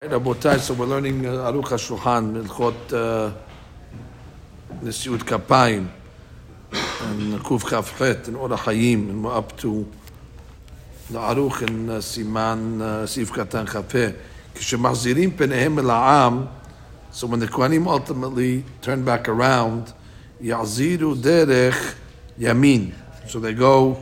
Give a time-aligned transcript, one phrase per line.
[0.00, 3.32] Rabotai, so we're learning uh, Aruch HaShulchan, Ilchot uh,
[4.80, 5.88] Nesiut Kapayim,
[6.70, 9.90] and Kuf Kafchet, and Ora Hayim, and we're up to
[11.10, 14.14] the Aruch in uh, Siman uh, Sif Katan Chafeh.
[14.54, 16.46] כשמחזירים פניהם אל העם,
[17.10, 19.92] so when the Kohanim ultimately turn back around,
[20.40, 21.94] יעזירו דרך
[22.38, 22.92] ימין,
[23.26, 23.96] so they go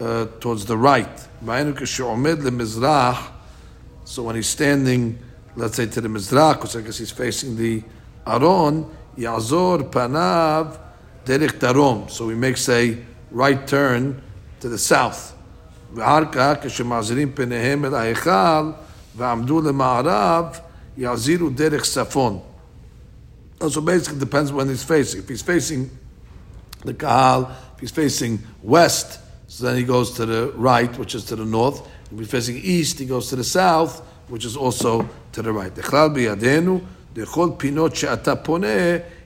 [0.00, 1.20] uh, towards the right.
[1.42, 3.30] והיינו כשעומד למזרח,
[4.09, 5.17] so when he's standing,
[5.55, 7.83] let's say to the Mizrach, because I guess he's facing the
[8.27, 10.79] Aron, Yazor Panav
[11.25, 12.09] Derek Tarom.
[12.09, 12.97] So he makes a
[13.31, 14.21] right turn
[14.59, 15.33] to the south.
[15.93, 18.71] ואחר כך, כשמעזירים פניהם אל ההיכל
[19.15, 20.59] ועמדו למערב,
[20.97, 22.39] יעזירו דרך צפון.
[23.61, 25.21] So basically it depends when he's facing.
[25.21, 25.89] If he's facing
[26.83, 31.23] the Kahal, if he's facing west, so then he goes to the right, which is
[31.25, 31.87] to the north.
[32.11, 35.75] If he's facing east, he goes to the south, which is also to the right.
[35.75, 36.81] דכלל בידינו,
[37.13, 38.67] דכל פינות שאתה פונה,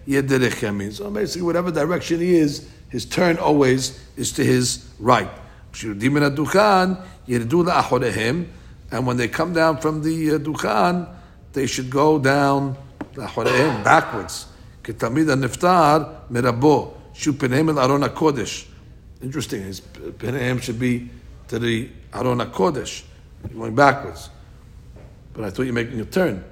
[0.07, 0.89] יהיה דרך ימין.
[0.91, 5.29] So basically, whatever direction he is, his turn always is to his right.
[5.73, 6.89] כשיורדים מן הדוכן,
[7.27, 8.43] ירדו לאחוריהם,
[8.91, 10.95] and when they come down from the uh, דוכן,
[11.53, 12.73] they should go down
[13.17, 14.45] לאחוריהם, backwards.
[14.83, 18.65] כתלמיד הנפטר מרבו, שהוא פניהם אל ארון הקודש.
[19.21, 19.81] Interesting, his
[20.17, 21.09] penihem should be
[21.49, 23.03] to the Aron HaKodesh,
[23.53, 24.29] going backwards.
[25.34, 26.44] But I thought you're making a turn.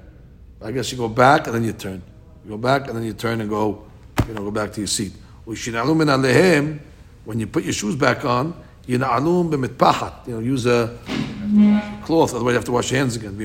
[0.61, 2.02] I guess you go back and then you turn.
[2.44, 3.84] You go back and then you turn and go,
[4.28, 5.12] you know, go back to your seat.
[5.44, 5.56] When
[7.39, 8.55] you put your shoes back on,
[8.86, 8.94] you.
[8.94, 9.06] You know,
[10.41, 10.98] use a
[12.05, 13.36] cloth, otherwise you have to wash your hands again.
[13.39, 13.42] I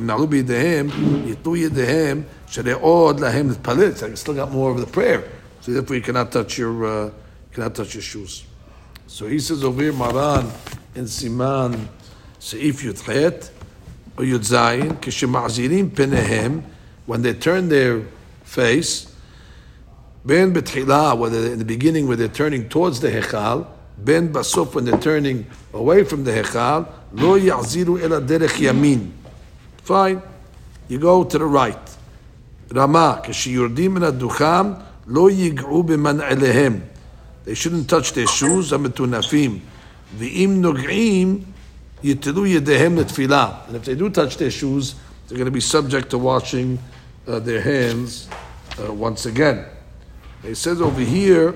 [4.16, 5.29] still got more of the prayer.
[5.61, 7.11] So therefore you cannot touch your, uh,
[7.51, 8.45] cannot touch your shoes.
[9.05, 10.49] So he says over here, Maran
[10.95, 11.88] in Siman
[12.39, 13.51] Seif Yudchet
[14.17, 16.63] or Yud penehem,
[17.05, 18.03] when they turn their
[18.43, 19.15] face,
[20.25, 24.85] ben betchila, whether in the beginning when they're turning towards the hechal, ben basuf when
[24.85, 29.11] they're turning away from the hechal, lo yaziru ela derech yamin.
[29.83, 30.22] Fine,
[30.88, 31.77] you go to the right.
[32.69, 36.81] Rama, kishiyurdim min aducham, lo yig'u b'man elehem.
[37.45, 39.61] They shouldn't touch their shoes, amatunafim.
[40.17, 41.45] V'im nog'im,
[42.04, 43.50] יתלו ידיהם לתפילה.
[43.69, 44.94] And if they do touch their shoes,
[45.28, 46.78] they're going to be subject to washing
[47.26, 48.28] uh, their hands
[48.78, 49.65] uh, once again.
[50.43, 51.54] He says over here,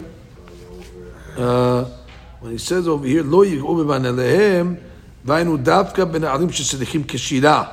[1.37, 1.85] uh,
[2.41, 4.75] when he says over here, לא יגעו במנעליהם,
[5.25, 7.65] והיינו דווקא בנעלים שצריכים כשירה,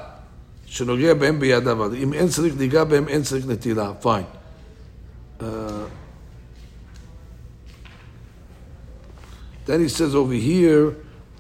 [0.65, 1.93] שנוגע בהם בידיו.
[1.93, 3.91] אם אין צריך ליגע בהם, אין צריך נטילה.
[4.01, 4.27] Fine.
[5.39, 5.43] Uh,
[9.65, 10.95] Then he says over here,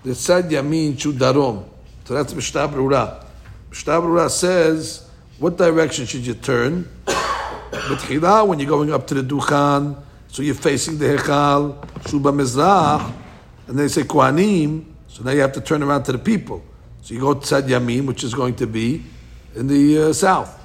[0.08, 1.64] the tzad yamin darom.
[2.04, 3.22] So that's Mishnah Brura.
[3.68, 5.06] Mishnah Brura says,
[5.38, 6.88] what direction should you turn?
[7.06, 11.76] B'tchila, when you're going up to the Duchan, so you're facing the Hechal,
[12.08, 13.14] Shuba
[13.68, 16.62] and they say Kohanim, so now you have to turn around to the people.
[17.02, 19.02] So you go to Tzad Yamin, which is going to be
[19.54, 20.58] in the uh, south.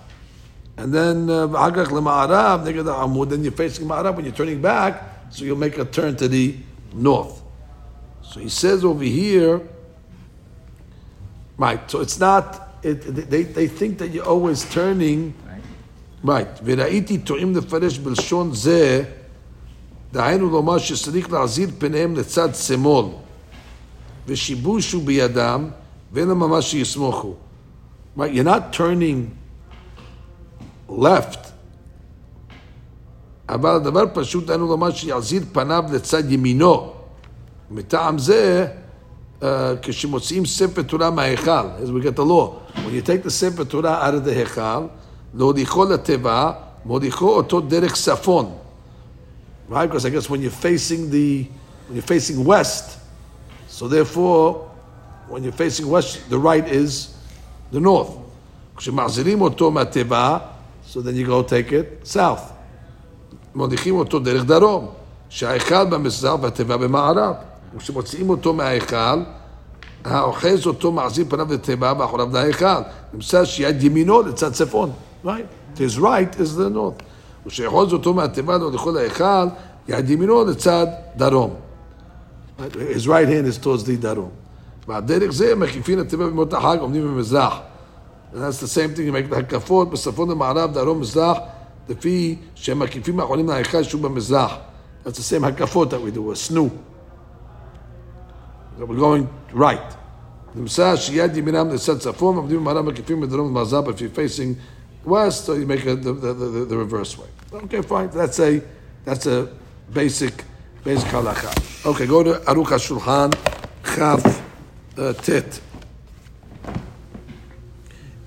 [0.77, 5.57] And then V'agach uh, Lema'arav, then you're facing Ma'arav when you're turning back, so you'll
[5.57, 6.55] make a turn to the
[6.93, 7.42] north.
[8.32, 9.60] So he says over here,
[11.56, 12.46] right, so it's not,
[12.82, 13.00] it,
[13.30, 15.32] they, they think that you're always turning,
[16.22, 19.04] right, וראיתי טועים לפרש בלשון זה,
[20.12, 23.06] דהיינו לומר שצריך להזהיר פניהם לצד שמאל,
[24.26, 25.68] ושיבוש הוא בידם,
[26.12, 27.34] ואין להם ממש שיסמוכו.
[28.16, 29.30] Right, you're not turning
[30.90, 31.38] left,
[33.48, 36.92] אבל הדבר פשוט דהיינו לומר שיחזיר פניו לצד ימינו.
[37.72, 38.66] מטעם זה,
[39.40, 39.44] uh,
[39.82, 44.08] כשמוציאים ספר תורה מההיכל, as we get the law, when you take the ספר תורה
[44.08, 44.86] out of the היכל,
[45.34, 46.52] להוליכו לתיבה,
[46.84, 48.52] מוליכו אותו דרך צפון.
[49.70, 49.90] Right?
[49.90, 51.46] Because I guess when you're facing the,
[51.88, 52.98] when you're facing west,
[53.68, 54.70] so therefore,
[55.28, 57.14] when you're facing west, the right is
[57.72, 58.10] the north.
[58.76, 60.38] כשמחזירים אותו מהתיבה,
[60.90, 62.52] so then you go take it south.
[63.54, 64.88] מוליכים אותו דרך דרום,
[65.28, 67.34] שההיכל במזרח והתיבה במערב.
[67.76, 69.20] וכשמוציאים אותו מההיכל,
[70.04, 72.80] האוחז אותו מחזיר פניו לתיבה ואחוריו להיכל.
[73.14, 74.90] נמצא שיד ימינו לצד צפון.
[75.24, 75.28] Right?
[75.76, 77.02] His right is the north.
[77.46, 79.46] ושיחוז אותו מהתיבה להוליכו להיכל,
[79.88, 80.86] יד ימינו לצד
[81.16, 81.54] דרום.
[82.58, 84.28] His right hand is towards the דרום.
[84.88, 87.54] והדרך זה מקיפין התיבה במות החג עומדים במזרח.
[88.34, 91.38] And that's the same thing, you make the הקפות בצפון למערב, דרום, מזרח,
[91.88, 94.52] לפי שהם מקיפים האחרונים להיכל שהוא במזרח.
[95.04, 96.68] That's the same הקפות that we do, a snu.
[98.78, 99.94] So we're going right.
[100.54, 104.54] נמצא שיד ימינם לצד צפון, עומדים במערב מקיפים מדרום למערב, if you're facing
[105.08, 107.28] west, so you make it the, the, the, the reverse way.
[107.64, 108.10] Okay, fine.
[108.10, 108.60] That's a
[109.04, 109.48] that's a
[109.92, 110.44] basic
[110.84, 111.50] basic halacha.
[111.86, 113.30] Okay, go to Aruch HaShulchan,
[113.84, 114.22] Chaf
[114.96, 115.60] uh, Tet.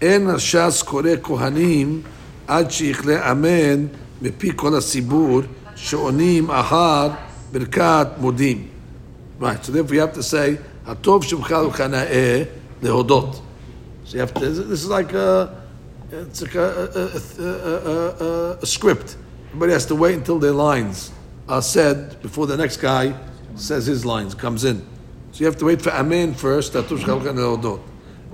[0.02, 2.02] אין הש"ס קורא כהנים
[2.48, 3.86] עד שיכלה אמן
[4.22, 5.42] מפי כל הציבור
[5.76, 7.10] שעונים אחר
[7.52, 8.68] ברכת מודים.
[9.40, 12.44] Right, so therefore you have to say, הטוב שמך הוא כנאה
[12.84, 13.42] להודות.
[14.06, 15.50] So you have to, this is like a,
[16.12, 19.18] it's like a, a, a, a, a script.
[19.48, 21.12] Everybody has to wait until their lines
[21.48, 23.14] are said before the next guy
[23.56, 24.86] says his lines, comes in.
[25.32, 27.80] So you have to wait for Amen first, הטוב שמך הוא כנאה להודות.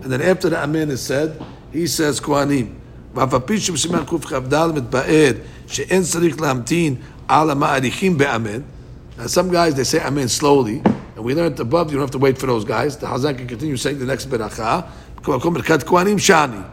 [0.02, 1.42] And then after the Amen is said,
[1.72, 2.74] he says כהנים.
[3.16, 5.32] ואף על פי שבסימן קכ"ד מתבאר
[5.68, 6.96] שאין צריך להמתין
[7.28, 8.62] על המעריכים באמן.
[9.18, 10.82] Now some guys, they say amen slowly,
[11.22, 12.98] and we learned above, you don't have to wait for those guys.
[12.98, 14.84] The Hazan can continue saying the next beracha.
[15.24, 16.64] ברכת כהנים shani.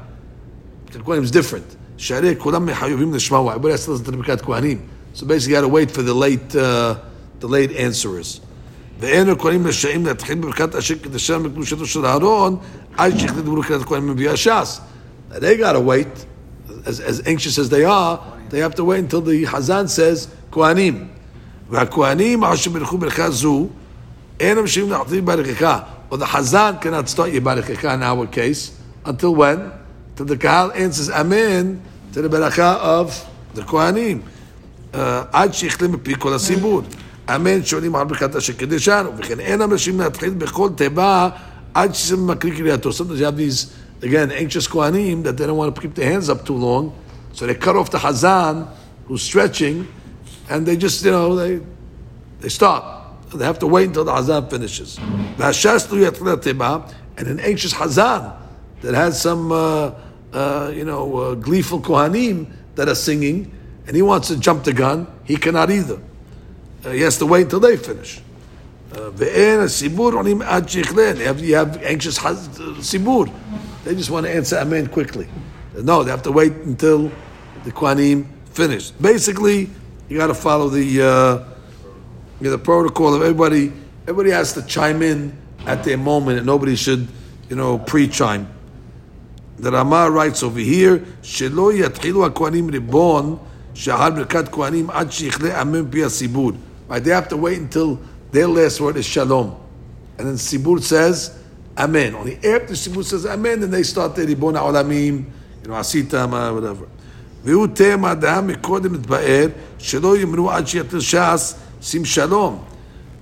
[0.87, 1.76] ברכת כהנים is different.
[1.96, 3.55] שהרי כולם מחויבים לשמוע.
[3.55, 4.78] Everybody has to listen to the ברכת כהנים.
[5.14, 6.94] So basically you got to wait for the late, uh,
[7.40, 8.40] the late answers.
[9.00, 12.56] ואין הכהנים רשאים להתחיל בברכת השם קדשם בקדושתו של אהרון
[12.96, 14.81] עד שיחליטו ברכת הכהנים מביאה ש"ס.
[15.32, 16.26] They got to wait,
[16.87, 18.20] as, as anxious as they are,
[18.50, 21.06] they have to wait until the Hazan says, כהנים.
[21.70, 23.69] והכהנים אשר ברכו ברכה זו,
[24.40, 28.78] Or the Hazan cannot start Yibarechecha in our case.
[29.05, 29.72] Until when?
[30.16, 31.82] Till the Kahal answers Amen
[32.12, 34.22] to the Beracha of the Kohanim.
[35.32, 36.82] עד שיכלים מפי כל הציבור.
[37.34, 39.11] אמן שואלים על ברכת אשר קידשנו.
[39.19, 41.28] וכן אין אנשים להתחיל בכל תיבה
[41.75, 42.90] עד שזה מקריא קריאתו.
[42.90, 43.72] Sometimes you have these,
[44.02, 46.93] again, anxious Kohanim that they don't want to keep their hands up too long.
[47.32, 48.69] So they cut off the Hazan
[49.06, 49.88] who's stretching
[50.49, 51.61] and they just, you know, they,
[52.40, 52.97] they stop.
[53.33, 54.97] They have to wait until the Hazan finishes.
[57.17, 58.35] And an anxious Hazan
[58.81, 59.91] that has some, uh,
[60.33, 63.51] uh, you know, uh, gleeful Kohanim that are singing,
[63.85, 65.99] and he wants to jump the gun, he cannot either.
[66.85, 68.21] Uh, he has to wait until they finish.
[68.95, 69.03] You
[71.25, 72.33] have, you have anxious uh,
[72.79, 73.31] sibur.
[73.83, 75.27] They just want to answer amen quickly.
[75.75, 77.11] No, they have to wait until
[77.63, 78.89] the Kohanim finish.
[78.91, 79.69] Basically,
[80.07, 81.01] you got to follow the.
[81.01, 81.43] Uh,
[82.40, 83.72] you know, the protocol of everybody.
[84.02, 87.08] Everybody has to chime in at their moment, and nobody should,
[87.49, 88.49] you know, pre-chime.
[89.58, 93.38] The Rama writes over here, "Shelo yatchilu hakohanim ribon
[93.72, 96.56] shahar berkat kohanim ad shichle amen pi sibur."
[96.88, 97.99] Right, they have to wait until
[98.31, 99.55] their last word is shalom,
[100.19, 101.31] and then sibur says
[101.78, 102.14] amen.
[102.14, 105.25] Only after sibur says amen, then they start the ribon ha'olamim,
[105.62, 106.87] you know, asita whatever.
[107.44, 112.59] והוא תמה דעה מקודם מתבאר שלא יאמרו עד שיתיר ש"ס שים שלום.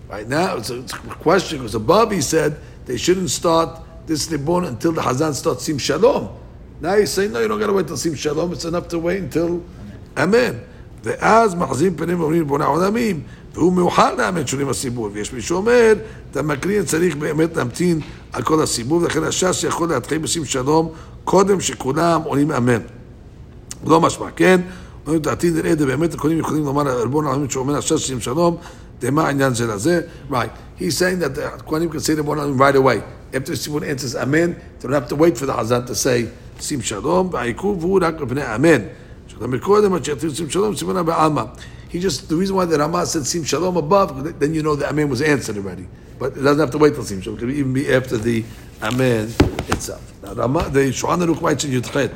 [0.09, 2.55] Right now, it's a, it's a question because above he said
[2.85, 3.69] they shouldn't start
[4.07, 6.29] this Ribbon until the Hazan starts Sim Shalom.
[6.79, 8.99] Now he's saying, no, you don't got to wait till Sim Shalom, it's enough to
[8.99, 9.63] wait until
[10.15, 10.61] Amen.
[11.03, 13.21] ואז מחזים פנים ואומרים ריבון העולמים,
[13.53, 15.11] והוא מאוחר לאמן שונים הסיבוב.
[15.13, 15.93] ויש מי שאומר,
[16.31, 17.99] את המקרין צריך באמת להמתין
[18.33, 20.91] על כל הסיבוב, לכן הש"ס יכול להתחיל בשים שלום
[21.23, 22.81] קודם שכולם עונים אמן.
[23.85, 24.61] לא משמע, כן?
[25.15, 27.79] לדעתי נראה את זה באמת, הקונים יכולים לומר על העולמים שאומר
[28.19, 28.57] שלום,
[28.99, 29.53] דמה העניין
[30.29, 30.51] Right.
[30.77, 33.01] He's saying that the Kohanim can say the one right away.
[33.33, 36.29] After the Sibun answers Amen, they don't have to wait for the Hazan to say
[36.59, 38.81] Sim Shalom, והעיכוב הוא רק Amen.
[39.27, 41.43] שאתה קודם, עד שיתחיל Sim Shalom, סימונה בעלמא.
[41.89, 44.89] He just, the reason why the Rama said Sim Shalom above, then you know the
[44.89, 45.87] Amen was answered already.
[46.19, 48.43] But it doesn't have to wait till Sim Shalom, it could even be after the
[48.81, 49.33] Amen
[49.69, 50.13] itself.
[50.23, 52.11] Now, Rama, the Shulchan Aruch Yudchet,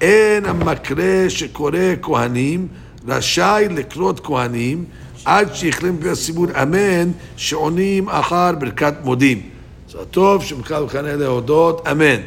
[0.00, 2.68] אין המקרה שקורא כהנים
[3.08, 4.84] רשאי לקרות כהנים
[5.24, 9.42] עד שיכלים בסיבור אמן שעונים אחר ברכת מודים.
[9.88, 12.20] So הטוב שמחל וכנראה להודות אמן.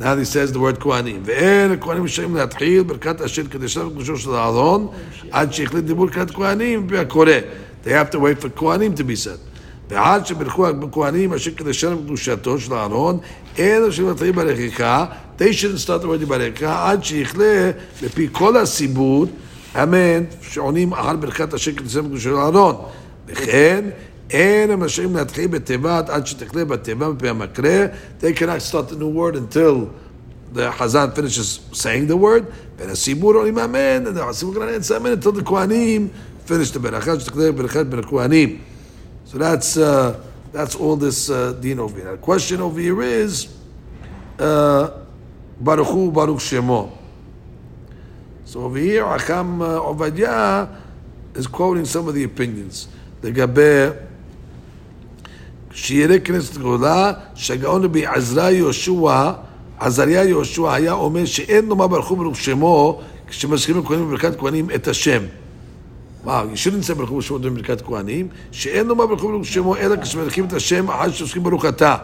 [0.00, 1.22] Now he says the word כהנים.
[1.24, 4.88] ואין הכהנים רשאים להתחיל ברכת אשר קדשה וקדושו של אהרון
[5.30, 7.30] עד שיחליט דיבור ברכת כהנים והקורא.
[7.84, 9.50] They have to wait for כהנים to be said.
[9.90, 13.18] ועד שברכו הכהנים אשר קדשם וקדושתו של אהרון,
[13.58, 15.06] אין אשר מתחילים ברכיכה,
[15.39, 17.71] they shouldn't start the word ברכיכה, עד שיכלה
[18.03, 19.25] לפי כל הסיבור
[19.83, 22.75] אמן, שעונים אחר ברכת השם כתסם קדושו של אהרון.
[23.27, 23.85] וכן,
[24.29, 27.85] אין הם רשאים להתחיל בתיבת עד שתכלה בתיבה מפי המקרה.
[28.21, 29.89] They cannot start the new word until
[30.53, 32.43] the Hazan finishes saying the word.
[32.77, 36.07] בין הסיבור עונים אמן, and the הסיבור כנראה אין אמן until the כהנים
[36.47, 38.57] finish the ברכה שתכלה ברכת בין הכהנים.
[39.31, 40.13] So that's, uh,
[40.53, 42.11] that's all this uh, deen over here.
[42.11, 43.47] The question over here is,
[44.39, 44.87] uh,
[45.60, 46.90] Baruch Hu Baruch Shemo.
[48.44, 50.68] So over here, Acham uh, Obadiah
[51.34, 52.88] is quoting some of the opinions.
[53.22, 54.10] Gaber
[55.70, 59.32] כשיראה כנסת גדולה, שהגאון רבי עזריה יהושע,
[59.78, 64.88] עזריה יהושע היה אומר שאין לומר ברוך הוא ברוך שמו כשמזכירים לכהנים בברכת כהנים את
[64.88, 65.22] השם.
[66.24, 69.96] you shouldn't say ברוך הוא שמו בברכת כהנים, שאין לומר ברוך הוא ברוך שמו אלא
[69.96, 71.96] כשמלכים את השם אחר שעוסקים ברוך אתה.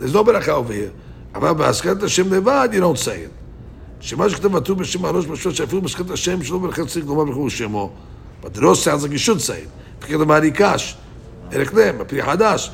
[0.00, 1.03] There's no ברכה over here.
[1.34, 3.44] אבל בהזכרת השם לבד, you don't say it.
[4.00, 7.90] שמה שכתב בטור בשם הראש בשעות שאפילו בהזכרת השם שלא ברכת צריך לומר הוא שמו.
[8.42, 10.50] But the Rosh sounds like you should say it.
[10.54, 10.96] קש,
[11.52, 12.70] ערך לב, בפרי חדש,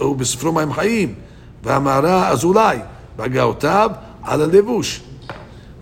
[0.00, 1.14] ובספרו מים חיים,
[1.62, 2.78] והמערה אזולאי,
[3.16, 3.90] בהגאותיו
[4.22, 5.00] על הלבוש.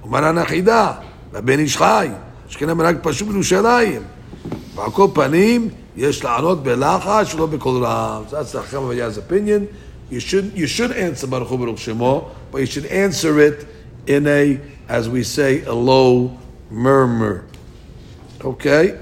[0.04, 0.92] ומרן החידה,
[1.32, 2.08] והבן איש חי,
[2.48, 4.02] שכן המנהג פשוט בירושלים.
[4.74, 7.84] ועל כל פנים, יש לענות בלחש ולא בקול.
[7.84, 9.89] So that's the Chacham Avadia's opinion.
[10.09, 13.67] You should, you should answer Baruch Hu Baruch Shemo, but you should answer it
[14.07, 16.37] in a, as we say, a low
[16.69, 17.45] murmur.
[18.41, 18.93] Okay?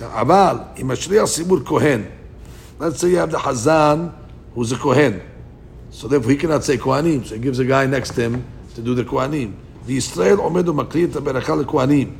[0.00, 2.02] אבל אם השליח ציבור כהן,
[2.78, 4.12] let's say you have the Hazan
[4.54, 5.20] who's a Kohen,
[5.90, 8.44] so therefore he cannot say Kohanim, so he gives a guy next to him
[8.76, 9.54] to do the Kohanim.
[9.86, 12.10] וישראל עומד ומקריא את הברכה לכהנים,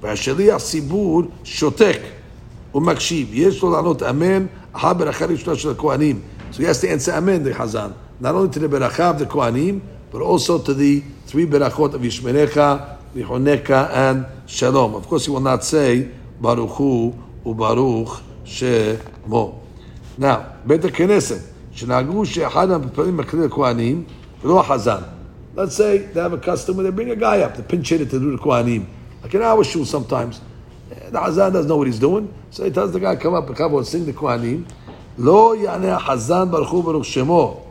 [0.00, 1.98] והשליח ציבור שותק
[2.74, 6.20] ומקשיב, יש לו לענות אמן, אחר ברכה ראשונה של הכהנים.
[6.52, 9.26] So he has to answer amen, the Hazan, not only to the ברכה of the
[9.26, 9.80] Kohanim,
[10.10, 14.94] but also to the three berachot of Yishmerecha, Vichoneka, and Shalom.
[14.94, 16.08] Of course, he will not say
[16.40, 17.14] Baruch Hu
[17.46, 19.54] וברוך שמו.
[20.18, 21.40] Now, בית הכנסת,
[21.72, 24.04] שנהגו שאחד המפעלים מקריא לכהנים,
[24.42, 25.02] ולא החזן.
[25.54, 28.04] Let's say they have a custom where they bring a guy up, the pinch hitter
[28.04, 28.86] to do the kohanim.
[29.22, 30.40] Like in our shul sometimes.
[30.88, 33.86] The Hazan doesn't know what he's doing, so he tells the guy, come up and
[33.86, 34.66] sing the kohanim.
[35.17, 37.61] Lo Yaneh Hazan Baruch Hu Shemo.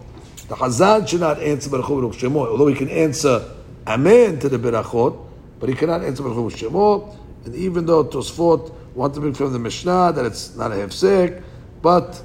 [0.49, 3.45] The Hazan should not answer Baruch Hu Shemo, although he can answer
[3.87, 5.19] Amen to the Berachot,
[5.59, 7.17] but he cannot answer Baruch Hu Shemo.
[7.45, 11.43] And even though Tosfot want to bring from the Mishnah that it's not a hefsek,
[11.81, 12.23] but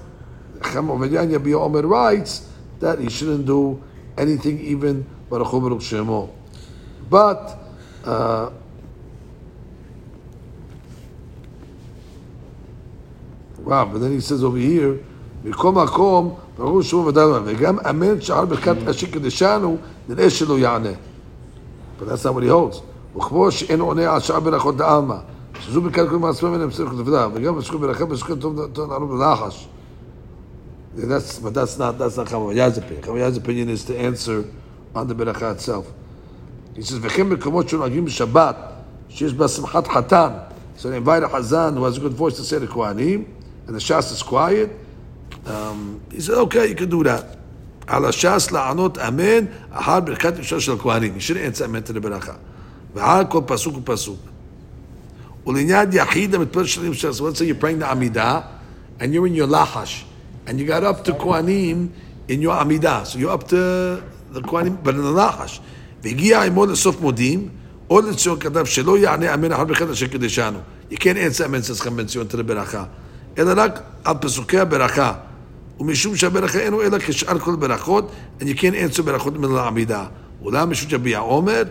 [0.60, 2.48] Chama Ovedianya B'Yomer writes
[2.80, 3.82] that he shouldn't do
[4.18, 6.30] anything even Baruch Hu Shemo.
[7.10, 7.58] But
[8.06, 8.52] uh,
[13.65, 14.99] wow, but then he says over here,
[15.45, 19.77] מכל מקום, ברור שמו ודאי וגם אמן שער ברכת אשר קדשנו,
[20.09, 20.89] נראה שלא יענה.
[21.99, 22.83] But that's not what he holds.
[23.17, 25.17] וכמו שאין עונה על שער ברכות דעלמא.
[25.61, 29.69] שזו ברכת כל מעצמם אין אמסר כתבדה, וגם בשכו ברכה בשכו טוב נעלו בלחש.
[30.97, 33.03] That's, but that's not, that's not Chamayya's opinion.
[33.03, 34.45] Chamayya's opinion is to answer
[34.95, 35.87] on the beracha itself.
[36.75, 38.57] He says, וכן מקומות שנוהגים בשבת,
[39.09, 40.29] שיש בה שמחת חתן,
[40.77, 43.25] so they invite a Hazan who has a good voice to say the Kohanim,
[43.67, 44.71] and the Shas is quiet,
[45.47, 47.39] um, he said, okay, you can do that.
[47.87, 51.15] על הש"ס לענות אמן אחר ברכת אפשר של הכהנים.
[51.17, 52.33] You should answer אמן to the ברכה.
[52.95, 54.19] ועל כל פסוק ופסוק.
[55.47, 58.41] ולעניין יחיד המתפלל שנים של so let's say you're praying the עמידה,
[59.01, 60.05] and you're in your לחש,
[60.47, 61.89] and you got up to כהנים
[62.29, 65.61] in your עמידה, so you're up to the כהנים, but in the לחש.
[66.03, 67.49] והגיע עמו לסוף מודים,
[67.91, 70.59] או לציון כתב שלא יענה אמן אחר ברכת אשר קדשנו.
[70.91, 72.85] You can't answer אמן says חמבן ציון to the ברכה.
[73.39, 75.13] אלא רק על פסוקי הברכה.
[75.81, 80.05] ומשום שהברכה אינו אלא כשאר כל ברכות, and you can't answer ברכות מן העמידה.
[80.43, 81.63] אולם משום שביע עומר,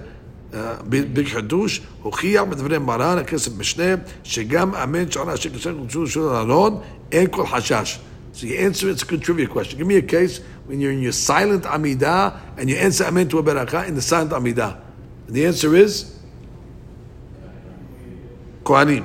[0.90, 3.84] בחידוש, הוכיח בדברי מרן, הכסף משנה,
[4.24, 6.80] שגם אמן שעונה אשר כשאר קדשו של אהרון,
[7.12, 8.00] אין כל חשש.
[8.34, 9.78] So you answer it's a good trivia question.
[9.78, 13.40] Give me a case when you're in your silent Amidah and you answer Amen to
[13.40, 14.78] a Beracha in the silent Amidah.
[15.28, 16.16] And the answer is
[18.64, 19.04] Kohanim.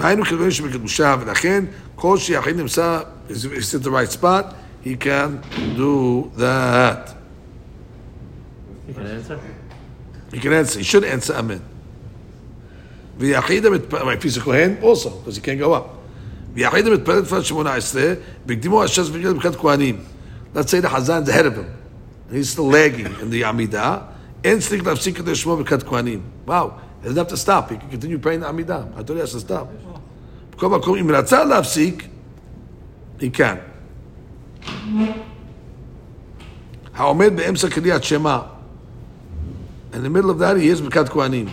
[0.00, 1.64] והיינו כדברים שבקדושה, ולכן
[1.94, 4.54] כל שיחיד נמצא, is in the right spot,
[4.84, 5.40] he can
[5.76, 7.14] do that.
[8.88, 9.38] You can answer?
[10.32, 11.60] He can answer, he should answer Amen.
[13.18, 15.96] ויחיד המתפלל, if he's a Kohen, also, because he can't go up.
[16.54, 18.14] ויחיד המתפלל תפילת שמונה עשרה,
[18.46, 19.98] והקדימו הש"ס וגיל ברכת כהנים.
[20.54, 21.66] Let's say the Hazan is ahead of him.
[22.28, 23.98] And he's still lagging in the עמידה.
[24.44, 26.20] אין צריך להפסיק כדי לשמוע ברכת כהנים.
[26.46, 26.70] וואו,
[27.02, 28.82] he doesn't have to stop, he can continue praying the עמידה.
[28.96, 29.89] I told you he has to stop.
[30.60, 32.08] בכל מקום, אם רצה להפסיק,
[33.20, 33.56] he can.
[36.94, 38.40] העומד באמצע קריאת שמע.
[39.92, 41.48] In the middle of that he is ברכת כהנים.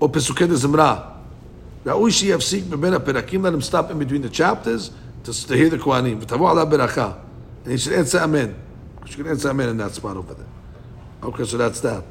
[0.00, 1.00] או פסוקי דזמרה.
[1.86, 4.90] ראוי שיפסיק מבין הפרקים, let him stop in between the chapters
[5.24, 6.18] to, to hear the כהנים.
[6.20, 7.12] ותבוא עליו ברכה.
[7.64, 8.54] And he should answer amen.
[9.04, 10.46] You should answer amen in that spot over there.
[11.22, 12.04] Okay, so that's that.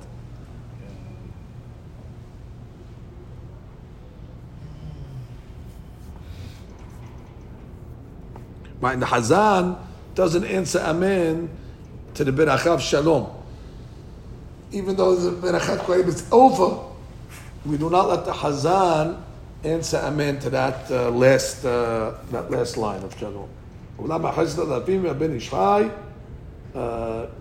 [8.82, 9.78] Right, and the Hazan
[10.16, 11.50] doesn't answer Amen
[12.14, 13.28] to the Beracha of Shalom.
[14.72, 16.84] Even though the Berachat Kohen is over,
[17.66, 19.22] we do not let the Hazan
[19.64, 23.50] answer Amen to that uh, last uh, that last line of Shalom.
[24.00, 25.84] אולם החסד אלפים והבן איש חי,
[26.74, 26.78] uh,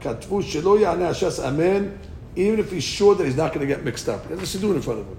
[0.01, 1.85] כתבו שלא יענה הש"ס אמן,
[2.37, 4.27] even if he's sure that he's not going to get mixed up.
[4.27, 5.17] He has a סידור in front of him.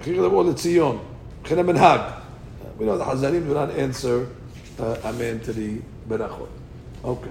[0.00, 0.98] אחי כתבו לציון,
[1.40, 2.00] מבחינת המנהג.
[2.78, 4.26] We know the חזנים do not answer
[4.80, 6.48] uh, amen to the berachot.
[7.04, 7.30] Okay.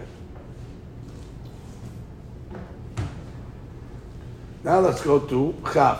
[4.63, 5.97] Now let's go to Chav.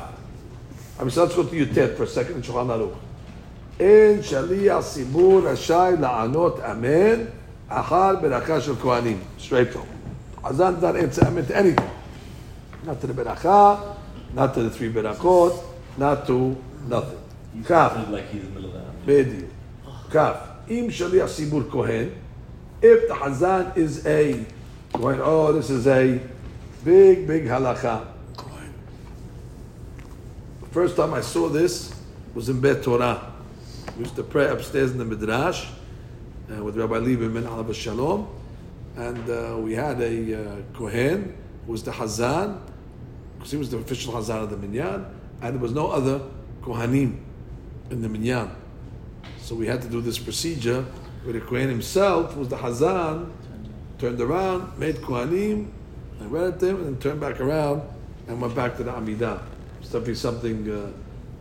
[0.99, 2.95] I mean, so let's go to Yutet for a second in Shulchan Aruch.
[3.79, 7.23] אין שליח ציבור רשאי לענות אמן
[7.67, 9.19] אחר ברכה של כהנים.
[9.39, 9.85] Straight from.
[10.43, 11.89] חזן did not answer amen to anything.
[12.85, 13.75] Not to the ברכה,
[14.33, 15.53] not to the three ברachot,
[15.97, 16.55] not to
[16.89, 17.19] nothing.
[17.63, 19.05] כף, Like he's in the middle of that.
[19.05, 19.49] בדיוק.
[20.11, 20.35] כף,
[20.68, 22.14] im shaliach sibur kohen,
[22.82, 24.44] if the Hazan is a
[24.92, 26.20] Kohen, oh, this is a
[26.84, 28.06] big, big halacha.
[30.60, 31.94] The first time I saw this
[32.34, 33.32] was in Bet Torah.
[33.96, 35.66] We used to pray upstairs in the Midrash
[36.50, 38.28] uh, with Rabbi Lieberman, Alav Shalom,
[38.96, 42.60] and uh, we had a uh, Kohen who was the Hazan,
[43.36, 45.06] because he was the official Hazan of the Minyan,
[45.40, 46.20] and there was no other
[46.62, 47.18] Kohanim
[47.90, 48.50] in the Minyan.
[49.52, 50.80] So we had to do this procedure
[51.24, 53.30] where the Kohen himself was the Hazan,
[53.98, 55.68] turned around, made Kohanim,
[56.20, 57.82] and read at them, and then turned back around
[58.28, 59.42] and went back to the Amidah.
[59.82, 60.90] Definitely something uh,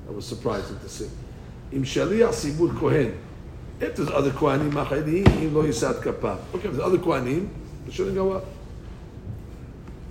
[0.06, 1.08] that was surprising to see.
[1.72, 3.18] Im Shaliach Sibur Kohen.
[3.80, 6.38] If there's other Kohanim, Machadim, Lo Yisad Kapah.
[6.54, 7.48] Okay, if there's other Kohanim,
[7.86, 8.46] they shouldn't go up.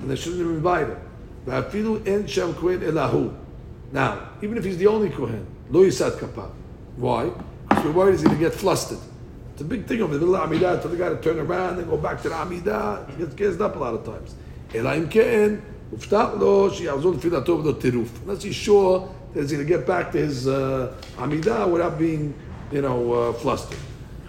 [0.01, 0.97] And they shouldn't have invited.
[1.45, 3.37] Va'afilu en sham Kohen elahu.
[3.93, 6.51] Now, even if he's the only Kohen, Lo Yisad Kapah.
[6.97, 7.31] Why?
[7.80, 9.00] Because we're worried he's going to get flustered.
[9.54, 11.80] It's a big thing over the middle of Amidah, tell the guy to turn around
[11.80, 13.10] and go back to the Amidah.
[13.10, 14.36] He gets gassed up a lot of times.
[14.76, 15.56] אלא אם כן,
[15.92, 18.10] הובטח לו שיעזור תפילתו ולא טירוף.
[18.26, 22.34] Unless he's sure that he's going to get back to his uh, עמידה without being,
[22.72, 23.78] you know, uh, flustered.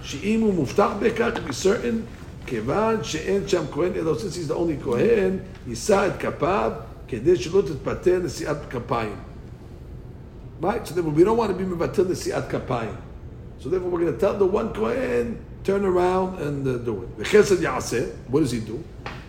[0.03, 2.07] שאם הוא מובטח בכך, to be certain,
[2.47, 6.73] כיוון שאין שם כהן, אלא since he's the only כהן, יישא את כפיו
[7.09, 9.17] כדי שלא תתפטר נשיאת כפיים.
[10.63, 10.87] Right?
[10.87, 12.97] So therefore, we don't want to be mevatel nesiat kapayim.
[13.62, 17.20] So therefore, we're going to tell the one kohen turn around and uh, do it.
[17.20, 18.12] V'chesed yaseh.
[18.28, 18.84] What does he do?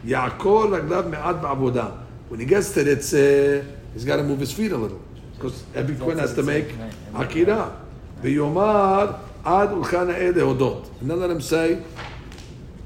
[0.06, 1.98] Yaakol raglav me'ad ba'avodah.
[2.28, 5.02] When he gets to it, uh, he's got to move his feet a little
[5.34, 6.74] because every kohen has to make
[7.14, 7.76] akira.
[8.22, 10.88] V'yomar ad ulchan ha'eh lehodot.
[11.02, 11.82] And then let him say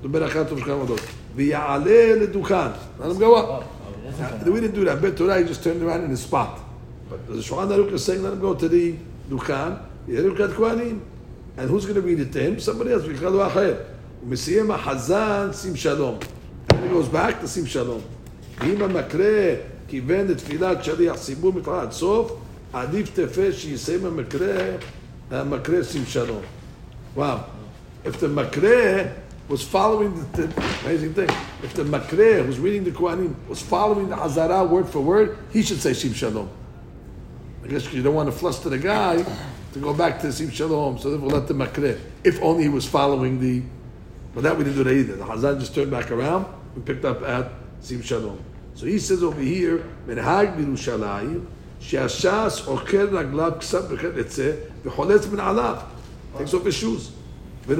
[0.02, 1.14] the berachat of ulchan hodot.
[1.36, 2.76] V'ya'aleh ledukhan.
[2.98, 3.72] Let him go up.
[4.18, 5.00] Now, we didn't do that.
[5.00, 6.58] Bet Torah, he just turned around in his spot.
[7.08, 8.96] But the Shulchan Aruch is saying, let him go to the
[9.28, 11.00] Dukhan, Yerukat Kohanim.
[11.57, 12.59] And who's going to read it to him?
[12.59, 13.03] Somebody else.
[13.03, 13.77] V'chadu acher.
[14.23, 16.19] ומסיים החזן שים שלום.
[16.69, 18.01] And he goes back to שים שלום.
[18.59, 19.55] ואם המקרה
[19.87, 22.31] כיוון לתפילת שליח ציבור מתחילה עד סוף,
[22.73, 24.75] עדיף תפה שיסיים המקרה,
[25.31, 26.41] המקרה שים שלום.
[27.17, 27.21] Wow.
[28.05, 29.11] If the makre
[29.49, 31.29] was following the, the amazing thing,
[31.61, 35.61] if the makre who's reading the Kohanim was following the Hazara word for word, he
[35.61, 36.49] should say Sim Shalom.
[37.63, 39.25] I guess you don't want to fluster the guy
[39.76, 41.98] to go back to Sim Shalom, so therefore let the Makre.
[42.24, 43.62] If only he was following the.
[44.34, 45.16] But that we didn't do that either.
[45.16, 46.46] The Hazan just turned back around.
[46.74, 48.42] We picked up at Sim Shalom.
[48.74, 50.24] So he says over here, Takes
[56.54, 57.12] off his shoes.
[57.66, 57.74] We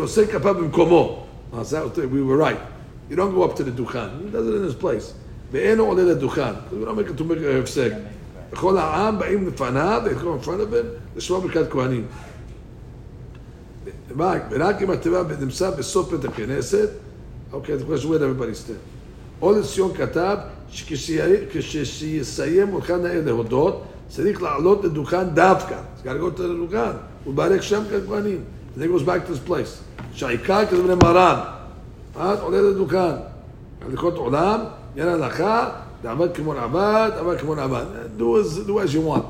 [2.23, 2.61] were right.
[3.09, 4.25] You don't go up to the Dukhan.
[4.25, 5.15] He does it in his place.
[5.53, 6.71] Ve'eno Ole Dukhan.
[6.71, 8.16] We don't make a Tumek Hefsek.
[8.53, 10.47] וכל העם באים לפניו, of him,
[11.17, 12.07] לשמוע ברכת כהנים.
[14.19, 16.89] רק, ורק אם התיבה נמצא בסוף בית הכנסת,
[17.53, 19.43] אוקיי, the question where everybody stand.
[19.43, 20.37] או לציון כתב,
[20.71, 25.75] שכשיסיים הולכן נאה להודות, צריך לעלות לדוכן דווקא.
[25.75, 28.45] He's got to go to the דוכן, ולברך שם כהנים.
[28.77, 29.83] Then he goes back to his place.
[30.13, 31.39] שהעיקר כזה מרן.
[32.17, 33.15] אז עולה לדוכן.
[33.87, 34.61] הליכות עולם,
[34.97, 35.71] עניין הלכה,
[36.06, 37.86] לעבד כמו לעבד, עבד כמו לעבד.
[38.18, 39.26] Do as, do as you want.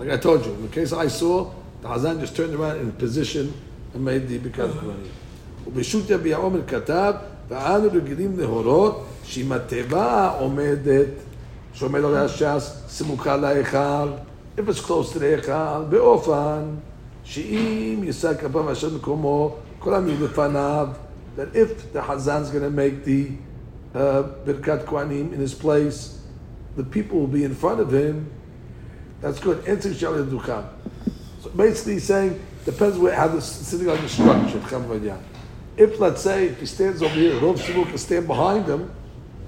[0.00, 1.50] Like I told you, in the case I saw,
[1.82, 3.52] the Hazan just turned around in position
[3.94, 5.24] and made the ברכת כהנים.
[5.66, 7.12] ובשו"ת יביע עומר כתב,
[7.48, 11.08] ואנו רגילים להורות שאם התיבה עומדת,
[11.72, 14.08] שעומד עליה הש"ס, סמוכה להיכל,
[14.58, 16.60] if it's close to להיכל, באופן
[17.24, 20.88] שאם יישא כפיו אשר מקומו, כולם יהיו לפניו,
[21.36, 23.30] that if the Hazan is going to make the
[23.93, 26.21] uh, Birkat Kohanim in his place,
[26.75, 28.31] the people will be in front of him.
[29.21, 29.67] That's good.
[29.67, 30.69] Enter Shali
[31.41, 35.19] So basically saying, depends where, how the sitting synagogue is structured.
[35.75, 38.91] If, let's say, if he stands over here, Rov shul can stand behind him,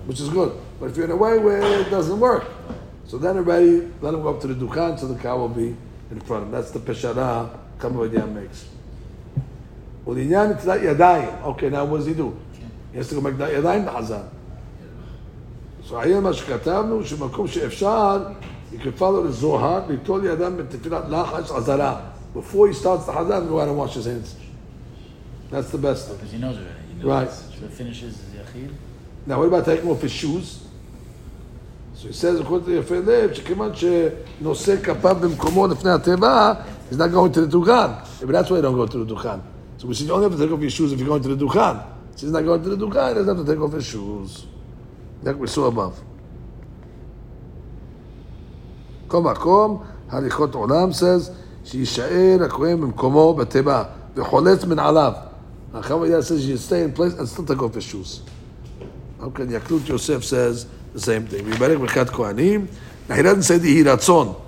[0.06, 0.58] which is good.
[0.80, 2.47] But if you're in a way where it doesn't work,
[3.06, 5.75] so then already let him go up to the Dukhan so the cow will be
[6.10, 6.51] in front of him.
[6.51, 8.67] That's the Peshara Kamavadiyah makes.
[10.08, 12.38] Okay, now what does he do?
[12.92, 14.22] He has to go make נטילת ידיים לחזן.
[15.88, 18.18] So היה מה שכתבנו, שבמקום שאפשר,
[18.72, 22.01] you can follow the זוהר, ליטול ידם בתפילת לחש עזרה.
[22.35, 24.35] Before he starts the חזן, go out and wash his hands.
[25.51, 26.16] That's the best thing.
[26.16, 26.75] Because he knows already.
[26.88, 27.07] He knows.
[27.07, 27.31] Right.
[27.31, 28.70] So it finishes Yachid.
[29.27, 30.66] Now, what about taking off his shoes?
[31.94, 36.55] So he says, according to יפה לב, שכיוון שנושא כפיו במקומו לפני התיבה,
[36.90, 37.90] he's not going to the דוכן.
[38.20, 39.38] But that's why you don't go to the דוכן.
[39.79, 41.35] So we say you only have to take off your shoes if you're going to
[41.35, 41.77] the דוכן.
[42.21, 44.45] Since he's not going to the Dukkah, he doesn't have to take off his shoes.
[45.23, 45.99] Like we saw above.
[49.07, 51.31] כל מקום, הליכות עולם says,
[51.65, 53.84] שיישאר הכהן the בתיבה,
[54.15, 55.13] min מנעליו.
[55.73, 58.21] Chavad Yad says you stay in place and still take off your shoes.
[59.19, 61.43] Okay, Yalkut Yosef says the same thing.
[61.43, 62.67] Mibarek Mekat Kohanim.
[63.10, 64.39] Now he doesn't say the Hiratzon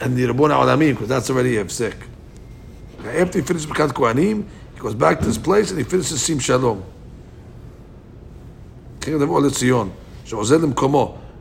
[0.00, 1.94] and the Ribon Olamim because that's already Hefsek.
[3.04, 6.20] Now after he finishes Mekat Kohanim, he goes back to his place and he finishes
[6.20, 6.95] Sim Shalom.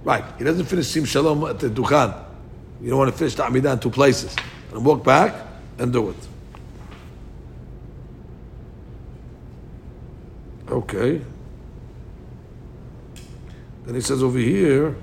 [0.03, 2.23] Right, he doesn't finish Sim Shalom at the Dukhan.
[2.81, 4.35] You don't want to finish the Amidah in two places.
[4.71, 5.33] And walk back
[5.79, 6.15] and do it.
[10.69, 11.21] Okay.
[13.85, 14.95] Then he says over here,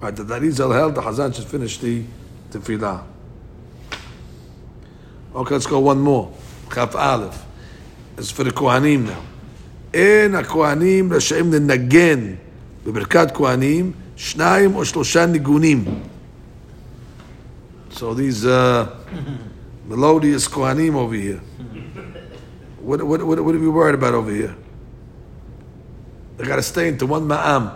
[0.00, 2.04] right, the Darizal held the Hazan should finish the
[2.50, 3.04] tefillah.
[5.34, 6.32] Okay, let's go one more.
[6.72, 7.45] Chaf Aleph
[8.17, 9.21] It's for the Kohanim now.
[9.93, 12.19] אין הכהנים רשאים לנגן
[12.85, 15.85] בברכת כהנים שניים או שלושה ניגונים.
[17.91, 18.87] So these uh,
[19.87, 21.41] melodious Kohanim over here.
[22.81, 24.55] What, what, what, what are we worried about over here?
[26.37, 27.69] They got to stay into one ma'am.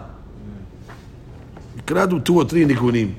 [1.75, 3.13] You cannot do two or three nigunim.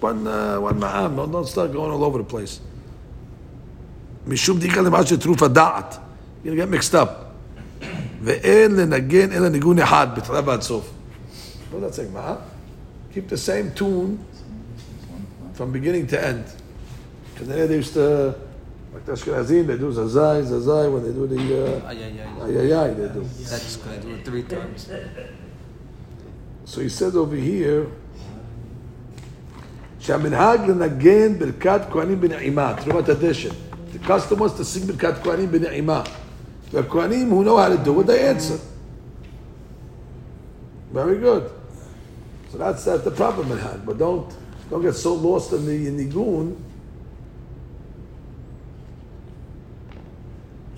[0.00, 1.16] One, uh, one ma'am.
[1.16, 2.60] Don't, don't start going all over the place.
[4.26, 5.98] משום דיקה למה שטרוף הדעת.
[6.44, 7.24] You're going to get mixed up.
[8.22, 10.90] ואין לנגן אלא ניגון אחד, בתחילה ועד סוף.
[11.72, 12.36] לא יודעת מה?
[13.14, 14.18] Keep the same tune
[15.54, 16.44] from beginning to end.
[17.32, 18.34] Because then they used to,
[18.92, 22.48] like the Ashkenazim, they do zazai, zazai, when they do the uh, Ay, ay, ay.
[22.48, 23.22] ayayay, they do.
[23.50, 24.90] That's gonna do it three times.
[26.64, 27.86] So he says over here,
[30.00, 33.50] שהמנהג לנגן ברכת כהנים בנעימה, תרומת הדשן.
[33.94, 36.02] The custom was to sing ברכת כהנים בנעימה.
[36.73, 38.59] The Kohanim who know how to do it, they answer.
[40.91, 41.51] Very good.
[42.51, 43.85] So that's, that's the problem I had.
[43.85, 44.35] But don't
[44.71, 46.63] don't get so lost in the in the goon.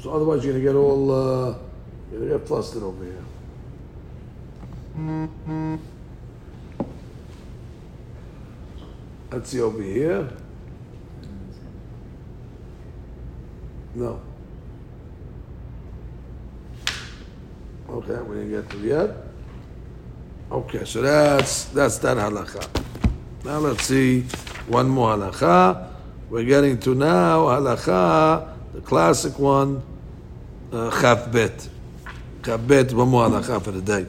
[0.01, 1.55] So otherwise you're gonna get all uh,
[2.11, 3.23] you're gonna get flustered over here.
[9.31, 10.29] Let's see over here.
[13.93, 14.19] No.
[17.94, 19.10] Okay, we didn't get to yet.
[20.50, 22.66] Okay, so that's that's that halacha.
[23.44, 24.22] Now let's see
[24.68, 25.88] one more halacha.
[26.28, 29.82] We're getting to now halacha, the classic one,
[30.72, 31.68] uh, chaf bet.
[32.44, 34.06] Chaf bet, one more halacha for the day.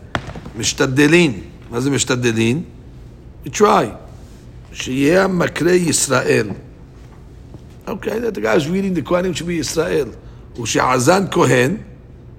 [0.55, 2.63] משתדלין, מה זה משתדלין?
[3.45, 3.91] We try.
[4.73, 6.49] שיהיה מקרה ישראל.
[7.87, 10.09] Okay, that the guy who's reading the Kohanim should be Israel.
[10.59, 11.77] ושעזן כהן,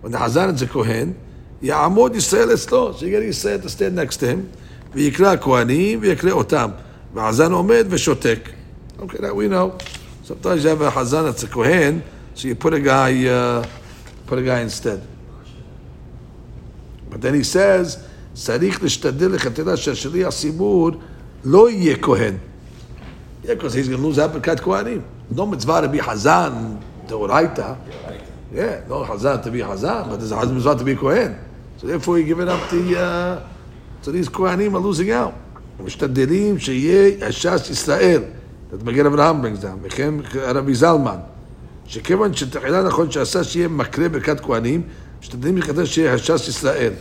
[0.03, 1.15] when the Hazan is a Kohen,
[1.63, 4.57] יעמוד ישראל אצלו, so you get ישראל to stand next to him,
[4.95, 6.71] ויקרא הכהנים ויקרא אותם.
[7.15, 8.49] והחזן עומד ושותק.
[8.99, 9.73] Okay, that we know.
[10.25, 12.03] Sometimes you have a Hazan that's a Kohen,
[12.35, 13.67] so you put a guy, uh,
[14.27, 15.01] put a guy instead.
[17.11, 17.99] But then he says,
[18.35, 20.91] צריך להשתדל לכתלה שהשליח ציבור
[21.45, 22.35] לא יהיה כהן.
[23.45, 25.03] Yeah, because he's going to lose out ברכת כהנים.
[25.31, 26.53] No mitzvah to be Hazan,
[27.09, 27.75] דאורייתא.
[28.55, 31.35] Yeah, no Hazan to be Hazan, but there's a Hazan mitzvah to be Kohen.
[31.78, 33.00] So therefore, you're giving up the.
[33.00, 33.48] Uh,
[34.02, 35.34] so these Kohanim are losing out.
[35.86, 38.22] משתדלים שיהיה הש"ס ישראל.
[38.72, 39.78] that מגן אברהם brings down.
[39.82, 41.18] וכן רבי זלמן.
[41.86, 44.82] שכיוון שתחילה נכון שעשה שיהיה מקרה ברכת כהנים,
[45.22, 46.94] משתדלים לקדש שיהיה הש"ס ישראל.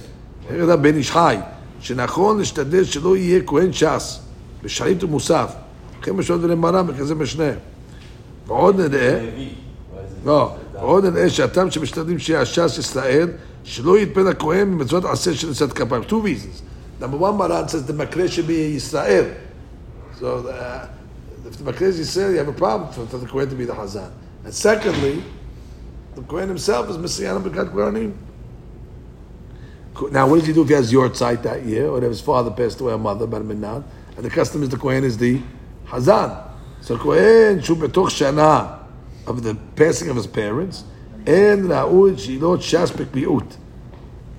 [0.66, 1.36] זה בן איש חי,
[1.80, 4.20] שנכון להשתדל שלא יהיה כהן ש"ס,
[4.62, 5.52] בשחרית ומוסף.
[6.00, 7.50] וכן משעות ולמראה בכזה משנה.
[8.46, 9.20] ועוד נראה,
[10.24, 13.28] לא, ועוד נראה שהטעם שמשתדלים שיהיה הש"ס ישראל,
[13.65, 16.03] שלא יתפן הכהן ממצוות עשה של נשאת כפיים.
[16.03, 16.61] Two reasons.
[17.01, 19.33] Number one, Maran says the מקרה should be Israel.
[20.19, 20.87] So uh,
[21.47, 23.65] if the makre is Yisrael, you have a problem for, for the Kohen to be
[23.65, 24.11] the Hazan.
[24.43, 25.23] And secondly,
[26.15, 28.13] the Kohen himself is Messiah Bekat Kohanim.
[30.11, 32.21] Now, what does he do if he has your site that year, or if his
[32.21, 33.83] father passed away, or mother, Bar Minan,
[34.15, 35.41] and the custom is the Kohen is the
[35.87, 36.49] Hazan.
[36.81, 38.77] So כהן שהוא בתוך שנה
[39.27, 40.83] of the passing of his parents,
[41.27, 43.57] אין ראוי שילות ש"ס בקביעות.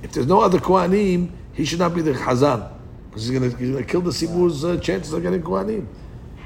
[0.02, 2.68] If there's no other Kohanim, he should not be the Chazan.
[3.08, 5.84] Because he's going he's gonna kill the Sibur's uh, chances of getting Kohanim.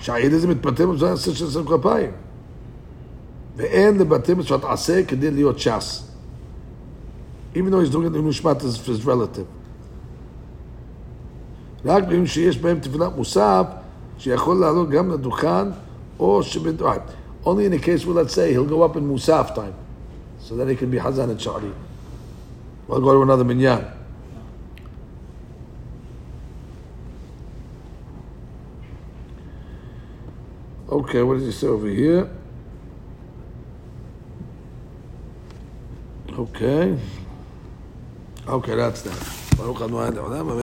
[0.01, 2.11] שהעיד הזה מתפטר בזמן עשה של עשרים כפיים.
[3.57, 6.03] ואין לבטל מצוות עשה כדי להיות ש"ס.
[7.55, 9.47] Even though he's doing it in משמעת as his relative.
[11.85, 13.66] רק בימים שיש בהם תפילת מוסף,
[14.19, 15.69] שיכול לעלות גם לדוכן,
[16.21, 17.01] או שבדוכן.
[17.45, 19.75] Only in the case where, let's say, he'll go up in Musaf time.
[20.52, 21.74] So then he can be Hazan and Sha'ari.
[22.86, 23.86] We'll go to another minyan.
[30.90, 32.30] Okay, what does he say over here?
[36.34, 37.00] Okay.
[38.46, 39.56] Okay, that's that.